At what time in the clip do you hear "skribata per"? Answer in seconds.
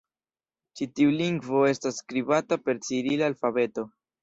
2.03-2.83